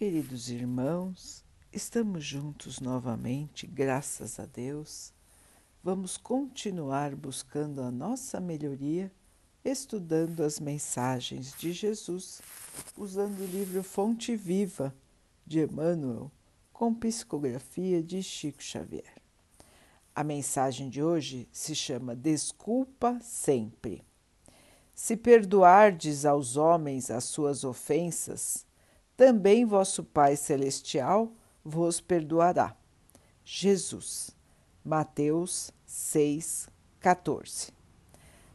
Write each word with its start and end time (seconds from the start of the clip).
queridos 0.00 0.48
irmãos, 0.48 1.44
estamos 1.70 2.24
juntos 2.24 2.80
novamente, 2.80 3.66
graças 3.66 4.40
a 4.40 4.46
Deus. 4.46 5.12
Vamos 5.84 6.16
continuar 6.16 7.14
buscando 7.14 7.82
a 7.82 7.90
nossa 7.90 8.40
melhoria, 8.40 9.12
estudando 9.62 10.42
as 10.42 10.58
mensagens 10.58 11.52
de 11.52 11.74
Jesus, 11.74 12.40
usando 12.96 13.40
o 13.40 13.46
livro 13.46 13.82
Fonte 13.82 14.34
Viva 14.34 14.96
de 15.46 15.60
Emmanuel, 15.60 16.32
com 16.72 16.94
psicografia 16.94 18.02
de 18.02 18.22
Chico 18.22 18.62
Xavier. 18.62 19.20
A 20.14 20.24
mensagem 20.24 20.88
de 20.88 21.02
hoje 21.02 21.46
se 21.52 21.74
chama 21.74 22.16
Desculpa 22.16 23.18
Sempre. 23.20 24.02
Se 24.94 25.14
perdoardes 25.14 26.24
aos 26.24 26.56
homens 26.56 27.10
as 27.10 27.24
suas 27.24 27.64
ofensas, 27.64 28.64
também 29.20 29.66
vosso 29.66 30.02
Pai 30.02 30.34
Celestial 30.34 31.30
vos 31.62 32.00
perdoará. 32.00 32.74
Jesus, 33.44 34.34
Mateus 34.82 35.70
6, 35.84 36.70
14. 36.98 37.70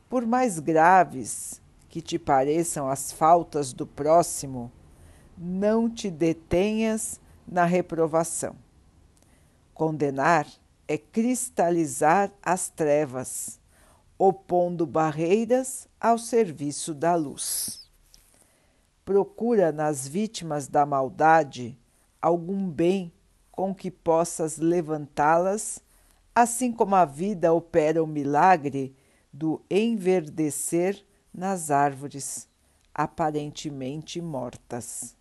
Por 0.09 0.25
mais 0.25 0.57
graves 0.57 1.61
que 1.87 2.01
te 2.01 2.17
pareçam 2.17 2.89
as 2.89 3.11
faltas 3.11 3.73
do 3.73 3.85
próximo, 3.85 4.71
não 5.37 5.87
te 5.87 6.09
detenhas 6.09 7.21
na 7.47 7.63
reprovação. 7.63 8.55
Condenar 9.71 10.47
é 10.87 10.97
cristalizar 10.97 12.31
as 12.41 12.69
trevas, 12.69 13.59
opondo 14.17 14.87
barreiras 14.87 15.87
ao 16.01 16.17
serviço 16.17 16.91
da 16.91 17.13
luz 17.13 17.84
procura 19.05 19.71
nas 19.71 20.07
vítimas 20.07 20.67
da 20.67 20.83
maldade 20.83 21.77
algum 22.19 22.67
bem 22.67 23.13
com 23.51 23.73
que 23.73 23.91
possas 23.91 24.57
levantá-las, 24.57 25.79
assim 26.33 26.71
como 26.71 26.95
a 26.95 27.05
vida 27.05 27.53
opera 27.53 28.03
o 28.03 28.07
milagre 28.07 28.95
do 29.31 29.61
enverdecer 29.69 31.05
nas 31.31 31.69
árvores, 31.69 32.49
aparentemente 32.93 34.19
mortas. 34.19 35.15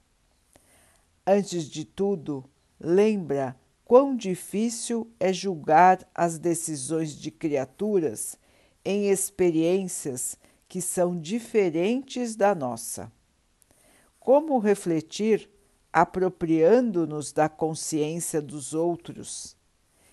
Antes 1.26 1.68
de 1.68 1.84
tudo, 1.84 2.42
lembra 2.80 3.54
quão 3.84 4.16
difícil 4.16 5.10
é 5.20 5.32
julgar 5.32 6.08
as 6.14 6.38
decisões 6.38 7.14
de 7.14 7.30
criaturas 7.30 8.38
em 8.82 9.10
experiências 9.10 10.38
que 10.66 10.80
são 10.80 11.18
diferentes 11.20 12.34
da 12.34 12.54
nossa 12.54 13.12
como 14.24 14.58
refletir 14.58 15.50
apropriando-nos 15.92 17.30
da 17.30 17.46
consciência 17.46 18.40
dos 18.40 18.72
outros 18.72 19.54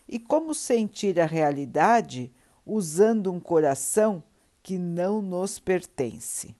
e 0.05 0.19
como 0.19 0.53
sentir 0.53 1.17
a 1.17 1.25
realidade 1.25 2.29
usando 2.65 3.31
um 3.31 3.39
coração 3.39 4.21
que 4.61 4.77
não 4.77 5.21
nos 5.21 5.59
pertence. 5.59 6.53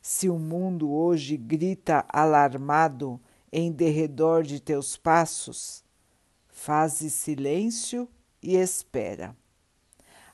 Se 0.00 0.30
o 0.30 0.38
mundo 0.38 0.90
hoje 0.90 1.36
grita 1.36 2.06
alarmado 2.08 3.20
em 3.52 3.70
derredor 3.70 4.42
de 4.42 4.60
teus 4.60 4.96
passos, 4.96 5.84
faze 6.48 7.10
silêncio 7.10 8.08
e 8.42 8.56
espera. 8.56 9.36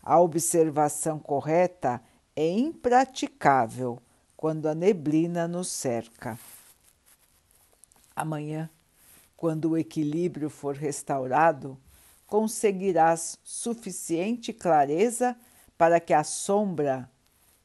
A 0.00 0.20
observação 0.20 1.18
correta 1.18 2.00
é 2.36 2.48
impraticável 2.48 4.00
quando 4.36 4.66
a 4.66 4.74
neblina 4.74 5.48
nos 5.48 5.68
cerca. 5.68 6.38
Amanhã, 8.14 8.68
quando 9.36 9.70
o 9.70 9.78
equilíbrio 9.78 10.50
for 10.50 10.74
restaurado, 10.74 11.78
conseguirás 12.26 13.38
suficiente 13.44 14.52
clareza 14.52 15.36
para 15.78 16.00
que 16.00 16.12
a 16.12 16.24
sombra 16.24 17.10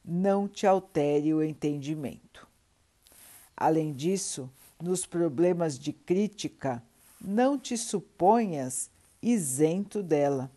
não 0.04 0.48
te 0.48 0.66
altere 0.66 1.32
o 1.32 1.42
entendimento. 1.42 2.46
Além 3.56 3.92
disso, 3.92 4.50
nos 4.80 5.06
problemas 5.06 5.78
de 5.78 5.92
crítica, 5.92 6.82
não 7.20 7.58
te 7.58 7.76
suponhas 7.76 8.90
isento 9.22 10.02
dela. 10.02 10.50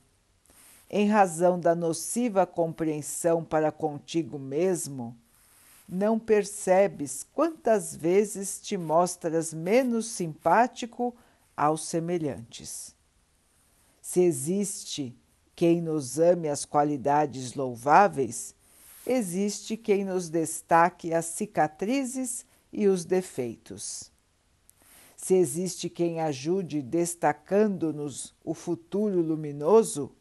Em 0.89 1.07
razão 1.07 1.59
da 1.59 1.75
nociva 1.75 2.45
compreensão 2.45 3.43
para 3.43 3.71
contigo 3.71 4.39
mesmo, 4.39 5.15
não 5.88 6.18
percebes 6.18 7.25
quantas 7.34 7.96
vezes 7.96 8.59
te 8.59 8.75
mostras 8.75 9.53
menos 9.53 10.07
simpático 10.07 11.16
aos 11.56 11.85
semelhantes. 11.85 12.96
Se 14.01 14.22
existe 14.22 15.16
quem 15.56 15.81
nos 15.81 16.19
ame 16.19 16.50
as 16.50 16.66
qualidades 16.66 17.53
louváveis, 17.53 18.56
existe 19.06 19.78
quem 19.78 20.03
nos 20.03 20.29
destaque 20.29 21.13
as 21.13 21.25
cicatrizes 21.25 22.46
e 22.73 22.88
os 22.88 23.06
defeitos. 23.06 24.12
Se 25.16 25.35
existe 25.35 25.90
quem 25.90 26.19
ajude 26.19 26.81
destacando-nos 26.81 28.34
o 28.44 28.53
futuro 28.53 29.22
luminoso, 29.22 30.12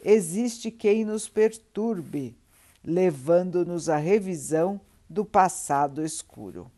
existe 0.00 0.70
quem 0.70 1.04
nos 1.04 1.28
perturbe, 1.28 2.36
levando-nos 2.82 3.88
à 3.88 3.96
revisão 3.96 4.80
do 5.12 5.26
passado 5.26 6.02
escuro. 6.02 6.70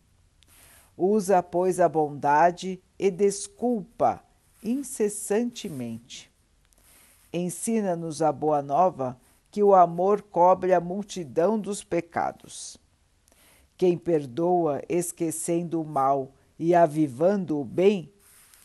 Usa, 0.97 1.41
pois, 1.41 1.79
a 1.79 1.87
bondade 1.87 2.81
e 2.99 3.09
desculpa 3.09 4.21
incessantemente. 4.61 6.29
Ensina-nos 7.31 8.21
a 8.21 8.31
boa 8.31 8.61
nova 8.61 9.17
que 9.49 9.63
o 9.63 9.73
amor 9.73 10.21
cobre 10.21 10.73
a 10.73 10.81
multidão 10.81 11.57
dos 11.57 11.81
pecados. 11.81 12.77
Quem 13.77 13.97
perdoa 13.97 14.81
esquecendo 14.89 15.81
o 15.81 15.85
mal 15.85 16.31
e 16.59 16.75
avivando 16.75 17.59
o 17.59 17.63
bem, 17.63 18.11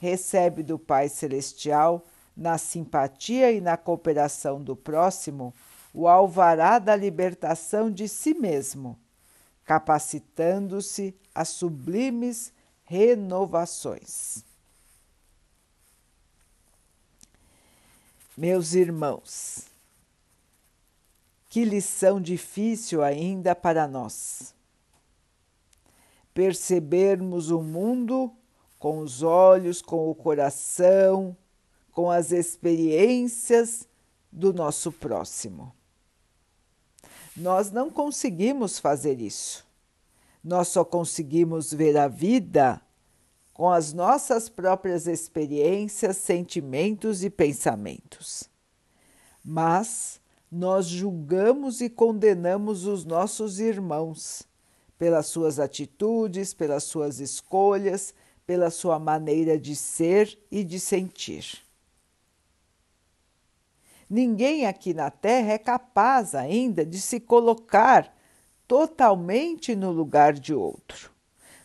recebe 0.00 0.62
do 0.64 0.78
Pai 0.78 1.09
Celestial, 1.09 2.04
na 2.36 2.59
simpatia 2.59 3.53
e 3.53 3.60
na 3.60 3.76
cooperação 3.76 4.62
do 4.62 4.75
próximo, 4.75 5.53
o 5.92 6.09
alvará 6.09 6.78
da 6.78 6.97
libertação 6.97 7.91
de 7.91 8.09
si 8.09 8.34
mesmo 8.34 8.98
capacitando-se 9.70 11.14
a 11.32 11.44
sublimes 11.44 12.53
renovações. 12.82 14.44
Meus 18.36 18.72
irmãos, 18.72 19.66
que 21.48 21.64
lição 21.64 22.20
difícil 22.20 23.00
ainda 23.00 23.54
para 23.54 23.86
nós. 23.86 24.53
Percebermos 26.34 27.53
o 27.53 27.62
mundo 27.62 28.34
com 28.76 28.98
os 28.98 29.22
olhos, 29.22 29.80
com 29.80 30.10
o 30.10 30.16
coração, 30.16 31.36
com 31.92 32.10
as 32.10 32.32
experiências 32.32 33.86
do 34.32 34.53
nosso 34.53 34.91
próximo. 34.91 35.72
Nós 37.36 37.70
não 37.70 37.91
conseguimos 37.91 38.78
fazer 38.78 39.20
isso. 39.20 39.66
Nós 40.42 40.68
só 40.68 40.84
conseguimos 40.84 41.72
ver 41.72 41.96
a 41.96 42.08
vida 42.08 42.80
com 43.52 43.70
as 43.70 43.92
nossas 43.92 44.48
próprias 44.48 45.06
experiências, 45.06 46.16
sentimentos 46.16 47.22
e 47.22 47.28
pensamentos. 47.28 48.48
Mas 49.44 50.20
nós 50.50 50.86
julgamos 50.86 51.80
e 51.80 51.88
condenamos 51.88 52.86
os 52.86 53.04
nossos 53.04 53.60
irmãos 53.60 54.42
pelas 54.98 55.26
suas 55.26 55.58
atitudes, 55.58 56.52
pelas 56.52 56.84
suas 56.84 57.20
escolhas, 57.20 58.12
pela 58.47 58.71
sua 58.71 58.98
maneira 58.98 59.59
de 59.59 59.77
ser 59.77 60.38
e 60.50 60.65
de 60.65 60.80
sentir. 60.80 61.62
Ninguém 64.10 64.66
aqui 64.66 64.92
na 64.92 65.09
Terra 65.09 65.53
é 65.53 65.59
capaz 65.59 66.34
ainda 66.34 66.84
de 66.84 67.01
se 67.01 67.21
colocar 67.21 68.12
totalmente 68.66 69.77
no 69.77 69.92
lugar 69.92 70.33
de 70.33 70.53
outro. 70.53 71.12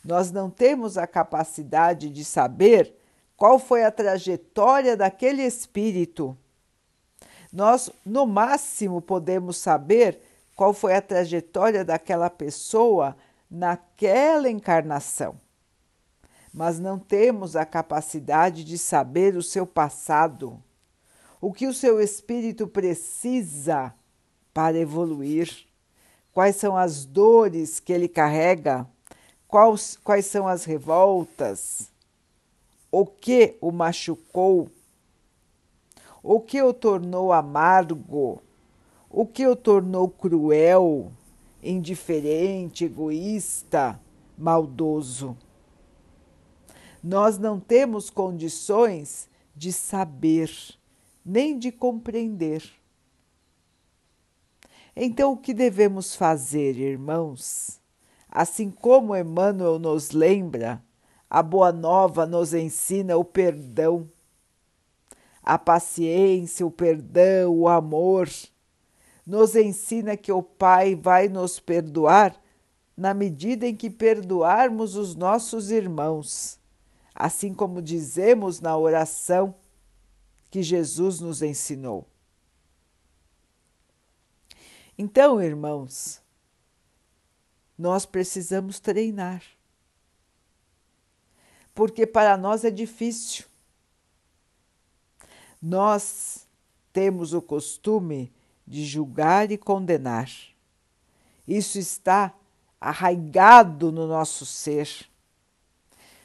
Nós 0.03 0.31
não 0.31 0.51
temos 0.51 0.95
a 0.95 1.07
capacidade 1.07 2.07
de 2.07 2.24
saber 2.24 2.94
qual 3.36 3.57
foi 3.57 3.83
a 3.83 3.89
trajetória 3.89 4.95
daquele 4.95 5.42
espírito. 5.42 6.38
Nós, 7.51 7.89
no 8.06 8.27
máximo, 8.27 9.01
podemos 9.01 9.57
saber 9.57 10.19
qual 10.56 10.71
foi 10.71 10.94
a 10.95 11.01
trajetória 11.01 11.83
daquela 11.83 12.30
pessoa 12.30 13.18
naquela 13.50 14.48
encarnação. 14.50 15.36
Mas 16.53 16.80
não 16.80 17.00
temos 17.00 17.56
a 17.56 17.65
capacidade 17.65 18.63
de 18.63 18.77
saber 18.77 19.36
o 19.36 19.41
seu 19.41 19.65
passado 19.65 20.62
o 21.45 21.53
que 21.53 21.68
o 21.68 21.74
seu 21.75 22.01
espírito 22.01 22.68
precisa 22.68 23.94
para 24.51 24.80
evoluir, 24.80 25.68
quais 26.33 26.56
são 26.56 26.75
as 26.75 27.06
dores 27.06 27.80
que 27.80 27.94
ele 27.94 28.07
carrega, 28.07 28.88
quais, 29.47 29.95
quais 30.03 30.25
são 30.25 30.47
as 30.47 30.65
revoltas, 30.65 31.92
o 32.92 33.06
que 33.06 33.57
o 33.62 33.71
machucou, 33.71 34.71
o 36.24 36.39
que 36.39 36.59
o 36.63 36.74
tornou 36.74 37.31
amargo, 37.31 38.41
o 39.07 39.24
que 39.24 39.45
o 39.45 39.56
tornou 39.56 40.09
cruel, 40.09 41.12
indiferente, 41.62 42.86
egoísta, 42.86 44.00
maldoso. 44.36 45.38
Nós 47.03 47.38
não 47.38 47.59
temos 47.59 48.09
condições 48.09 49.30
de 49.56 49.71
saber, 49.71 50.50
nem 51.25 51.57
de 51.57 51.72
compreender. 51.72 52.63
Então, 54.95 55.33
o 55.33 55.38
que 55.38 55.54
devemos 55.54 56.16
fazer, 56.16 56.77
irmãos? 56.77 57.81
Assim 58.30 58.69
como 58.69 59.16
Emmanuel 59.16 59.80
nos 59.80 60.12
lembra, 60.12 60.81
a 61.30 61.42
Boa 61.42 61.72
Nova 61.72 62.25
nos 62.25 62.54
ensina 62.54 63.18
o 63.18 63.25
perdão, 63.25 64.10
a 65.42 65.57
paciência, 65.57 66.66
o 66.66 66.72
perdão, 66.72 67.54
o 67.54 67.68
amor. 67.68 68.30
Nos 69.25 69.56
ensina 69.56 70.16
que 70.16 70.31
o 70.31 70.44
Pai 70.44 70.95
vai 70.95 71.27
nos 71.27 71.60
perdoar 71.60 72.39
na 72.95 73.13
medida 73.13 73.68
em 73.68 73.75
que 73.75 73.89
perdoarmos 73.89 74.95
os 74.95 75.16
nossos 75.16 75.72
irmãos, 75.72 76.60
assim 77.13 77.54
como 77.54 77.81
dizemos 77.81 78.62
na 78.62 78.77
oração 78.77 79.56
que 80.55 80.63
Jesus 80.63 81.19
nos 81.19 81.41
ensinou. 81.41 82.07
Então, 84.97 85.41
irmãos, 85.41 86.21
nós 87.77 88.05
precisamos 88.05 88.79
treinar. 88.79 89.43
Porque 91.73 92.07
para 92.07 92.37
nós 92.37 92.63
é 92.63 92.71
difícil. 92.71 93.43
Nós 95.61 96.47
temos 96.93 97.33
o 97.33 97.41
costume 97.41 98.31
de 98.65 98.85
julgar 98.85 99.51
e 99.51 99.57
condenar. 99.57 100.31
Isso 101.45 101.77
está 101.77 102.33
arraigado 102.79 103.91
no 103.91 104.07
nosso 104.07 104.45
ser. 104.45 104.87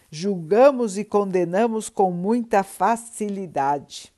Julgamos 0.09 0.97
e 0.97 1.05
condenamos 1.05 1.89
com 1.89 2.13
muita 2.13 2.63
facilidade. 2.63 4.13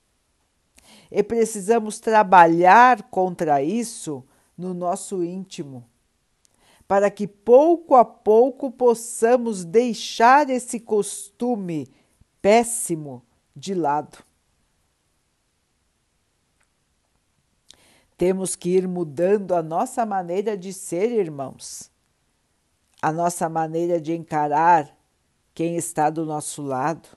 E 1.12 1.22
precisamos 1.22 2.00
trabalhar 2.00 3.04
contra 3.04 3.62
isso 3.62 4.24
no 4.56 4.74
nosso 4.74 5.22
íntimo 5.22 5.86
para 6.92 7.10
que 7.10 7.26
pouco 7.26 7.94
a 7.94 8.04
pouco 8.04 8.70
possamos 8.70 9.64
deixar 9.64 10.50
esse 10.50 10.78
costume 10.78 11.88
péssimo 12.42 13.24
de 13.56 13.72
lado. 13.74 14.18
Temos 18.14 18.54
que 18.54 18.76
ir 18.76 18.86
mudando 18.86 19.54
a 19.54 19.62
nossa 19.62 20.04
maneira 20.04 20.54
de 20.54 20.70
ser, 20.70 21.10
irmãos, 21.10 21.90
a 23.00 23.10
nossa 23.10 23.48
maneira 23.48 23.98
de 23.98 24.12
encarar 24.12 24.94
quem 25.54 25.76
está 25.76 26.10
do 26.10 26.26
nosso 26.26 26.60
lado. 26.60 27.08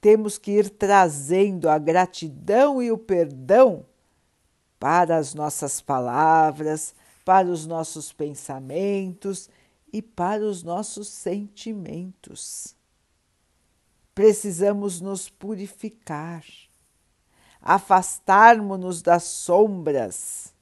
Temos 0.00 0.38
que 0.38 0.52
ir 0.52 0.70
trazendo 0.70 1.68
a 1.68 1.78
gratidão 1.78 2.82
e 2.82 2.90
o 2.90 2.96
perdão 2.96 3.84
para 4.78 5.16
as 5.16 5.34
nossas 5.34 5.80
palavras, 5.80 6.94
para 7.24 7.48
os 7.48 7.66
nossos 7.66 8.12
pensamentos 8.12 9.50
e 9.92 10.00
para 10.00 10.42
os 10.42 10.62
nossos 10.62 11.08
sentimentos. 11.08 12.74
Precisamos 14.14 15.00
nos 15.00 15.28
purificar, 15.28 16.44
afastarmos-nos 17.60 19.02
das 19.02 19.24
sombras 19.24 20.54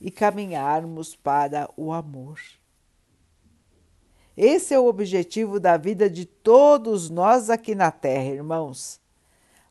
e 0.00 0.10
caminharmos 0.10 1.16
para 1.16 1.68
o 1.76 1.92
amor. 1.92 2.38
Esse 4.44 4.74
é 4.74 4.80
o 4.80 4.86
objetivo 4.86 5.60
da 5.60 5.76
vida 5.76 6.10
de 6.10 6.26
todos 6.26 7.08
nós 7.08 7.48
aqui 7.48 7.76
na 7.76 7.92
Terra, 7.92 8.24
irmãos. 8.24 9.00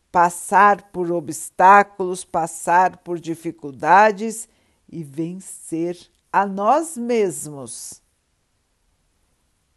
Passar 0.09 0.93
por 0.93 1.11
obstáculos, 1.11 2.23
passar 2.23 2.95
por 2.99 3.19
dificuldades 3.19 4.47
e 4.89 5.03
vencer 5.03 5.99
a 6.31 6.45
nós 6.45 6.95
mesmos, 6.95 8.01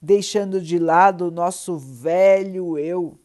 deixando 0.01 0.61
de 0.61 0.79
lado 0.79 1.27
o 1.27 1.33
nosso 1.33 1.77
velho 1.77 2.79
eu, 2.79 3.19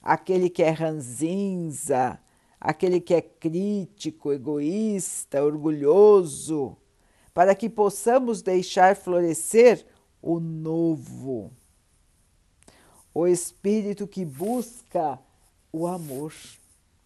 aquele 0.00 0.48
que 0.48 0.62
é 0.62 0.70
ranzinza, 0.70 2.20
aquele 2.60 3.00
que 3.00 3.14
é 3.14 3.20
crítico, 3.20 4.32
egoísta, 4.32 5.42
orgulhoso, 5.42 6.76
para 7.34 7.52
que 7.52 7.68
possamos 7.68 8.42
deixar 8.42 8.94
florescer 8.94 9.84
o 10.26 10.40
novo, 10.40 11.52
o 13.12 13.26
espírito 13.26 14.08
que 14.08 14.24
busca 14.24 15.18
o 15.70 15.86
amor 15.86 16.32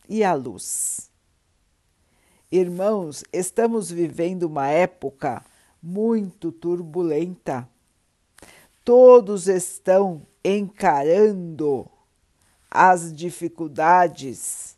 e 0.08 0.22
a 0.22 0.34
luz. 0.34 1.10
Irmãos, 2.50 3.24
estamos 3.32 3.90
vivendo 3.90 4.44
uma 4.44 4.68
época 4.68 5.44
muito 5.82 6.52
turbulenta. 6.52 7.68
Todos 8.84 9.48
estão 9.48 10.24
encarando 10.44 11.90
as 12.70 13.12
dificuldades, 13.12 14.76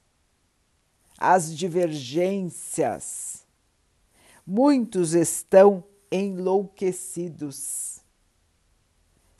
as 1.18 1.54
divergências. 1.54 3.44
Muitos 4.46 5.12
estão 5.12 5.84
enlouquecidos, 6.10 8.00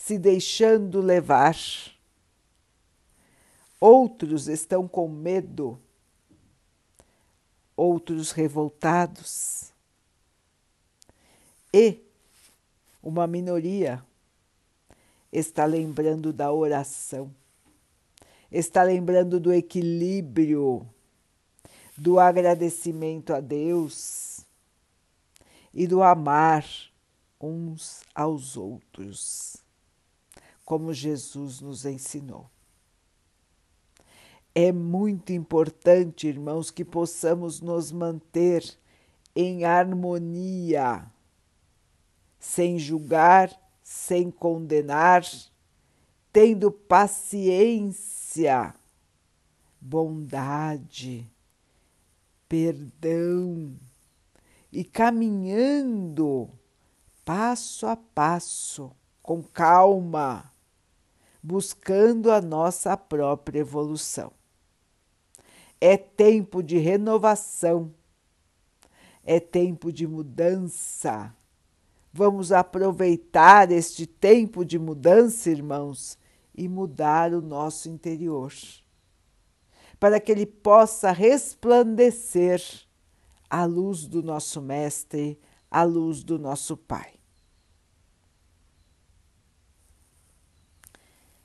se 0.04 0.18
deixando 0.18 1.00
levar. 1.00 1.54
Outros 3.78 4.48
estão 4.48 4.88
com 4.88 5.06
medo 5.08 5.78
outros 7.76 8.30
revoltados. 8.32 9.72
E 11.72 11.98
uma 13.02 13.26
minoria 13.26 14.02
está 15.30 15.64
lembrando 15.64 16.32
da 16.32 16.50
oração, 16.50 17.34
está 18.50 18.82
lembrando 18.82 19.38
do 19.38 19.52
equilíbrio, 19.52 20.86
do 21.96 22.18
agradecimento 22.18 23.32
a 23.32 23.40
Deus 23.40 24.44
e 25.72 25.86
do 25.86 26.02
amar 26.02 26.66
uns 27.40 28.02
aos 28.14 28.56
outros, 28.56 29.56
como 30.70 30.94
Jesus 30.94 31.60
nos 31.60 31.84
ensinou. 31.84 32.48
É 34.54 34.70
muito 34.70 35.32
importante, 35.32 36.28
irmãos, 36.28 36.70
que 36.70 36.84
possamos 36.84 37.60
nos 37.60 37.90
manter 37.90 38.62
em 39.34 39.64
harmonia, 39.64 41.10
sem 42.38 42.78
julgar, 42.78 43.50
sem 43.82 44.30
condenar, 44.30 45.24
tendo 46.32 46.70
paciência, 46.70 48.72
bondade, 49.80 51.28
perdão 52.48 53.74
e 54.70 54.84
caminhando 54.84 56.48
passo 57.24 57.88
a 57.88 57.96
passo, 57.96 58.92
com 59.20 59.42
calma, 59.42 60.49
buscando 61.42 62.30
a 62.30 62.40
nossa 62.40 62.96
própria 62.96 63.60
evolução. 63.60 64.32
É 65.80 65.96
tempo 65.96 66.62
de 66.62 66.76
renovação, 66.76 67.94
é 69.24 69.40
tempo 69.40 69.92
de 69.92 70.06
mudança. 70.06 71.34
Vamos 72.12 72.52
aproveitar 72.52 73.70
este 73.70 74.06
tempo 74.06 74.64
de 74.64 74.78
mudança, 74.78 75.50
irmãos, 75.50 76.18
e 76.54 76.68
mudar 76.68 77.32
o 77.32 77.40
nosso 77.40 77.88
interior, 77.88 78.52
para 79.98 80.18
que 80.20 80.32
ele 80.32 80.44
possa 80.44 81.12
resplandecer 81.12 82.60
a 83.48 83.64
luz 83.64 84.06
do 84.06 84.22
nosso 84.22 84.60
Mestre, 84.60 85.38
a 85.70 85.84
luz 85.84 86.22
do 86.22 86.38
nosso 86.38 86.76
Pai. 86.76 87.19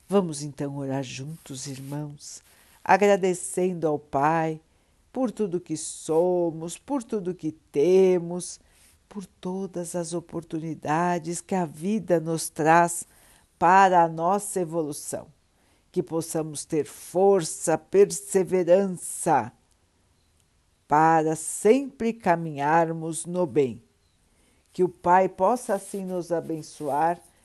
Vamos 0.07 0.43
então 0.43 0.77
orar 0.77 1.03
juntos, 1.03 1.67
irmãos 1.67 2.43
agradecendo 2.85 3.87
ao 3.87 3.97
Pai 3.97 4.61
por 5.11 5.31
tudo 5.31 5.59
que 5.59 5.75
somos, 5.75 6.77
por 6.77 7.01
tudo 7.01 7.33
que 7.33 7.51
temos, 7.51 8.59
por 9.09 9.25
todas 9.25 9.95
as 9.95 10.13
oportunidades 10.13 11.41
que 11.41 11.55
a 11.55 11.65
vida 11.65 12.19
nos 12.19 12.47
traz 12.47 13.07
para 13.57 14.03
a 14.03 14.07
nossa 14.07 14.59
evolução, 14.59 15.27
que 15.91 16.03
possamos 16.03 16.63
ter 16.63 16.85
força, 16.85 17.75
perseverança 17.75 19.51
para 20.87 21.35
sempre 21.35 22.13
caminharmos 22.13 23.25
no 23.25 23.47
bem. 23.47 23.81
Que 24.71 24.83
o 24.83 24.89
Pai 24.89 25.27
possa 25.27 25.73
assim 25.73 26.05
nos 26.05 26.31
abençoar 26.31 27.19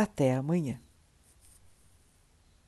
Até 0.00 0.32
amanhã. 0.32 0.80